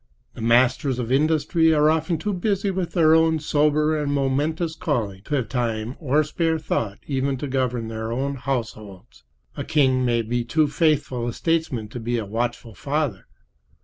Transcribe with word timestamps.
The 0.33 0.41
masters 0.41 0.97
of 0.97 1.11
industry 1.11 1.75
are 1.75 1.87
often 1.91 2.17
too 2.17 2.33
busy 2.33 2.71
with 2.71 2.93
their 2.93 3.13
own 3.13 3.37
sober 3.37 3.95
and 3.95 4.11
momentous 4.11 4.75
calling 4.75 5.21
to 5.25 5.35
have 5.35 5.47
time 5.47 5.95
or 5.99 6.23
spare 6.23 6.57
thought 6.57 6.97
enough 7.07 7.37
to 7.37 7.47
govern 7.47 7.87
their 7.87 8.11
own 8.11 8.33
households. 8.33 9.25
A 9.55 9.63
king 9.63 10.03
may 10.03 10.23
be 10.23 10.43
too 10.43 10.67
faithful 10.67 11.27
a 11.27 11.33
statesman 11.33 11.87
to 11.89 11.99
be 11.99 12.17
a 12.17 12.25
watchful 12.25 12.73
father. 12.73 13.27